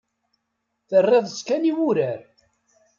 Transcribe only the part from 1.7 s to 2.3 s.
i wurar.